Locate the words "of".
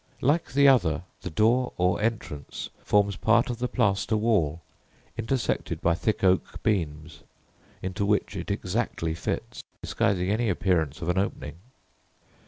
3.51-3.59, 11.03-11.09